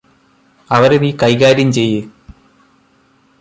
[0.69, 2.01] അവരെ നീ കൈകാര്യം ചെയ്യ്